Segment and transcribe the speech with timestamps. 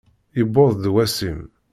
[0.37, 1.41] Yewweḍ-d wass-im!